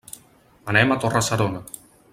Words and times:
Anem 0.73 0.95
a 0.95 0.97
Torre-serona. 1.05 1.63